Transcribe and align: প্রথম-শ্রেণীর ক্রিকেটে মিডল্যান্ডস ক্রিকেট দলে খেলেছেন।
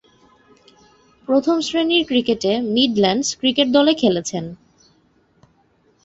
প্রথম-শ্রেণীর 1.27 2.03
ক্রিকেটে 2.05 2.51
মিডল্যান্ডস 2.73 3.29
ক্রিকেট 3.39 3.67
দলে 3.71 3.93
খেলেছেন। 3.93 4.45